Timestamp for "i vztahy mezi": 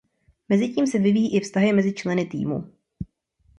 1.35-1.93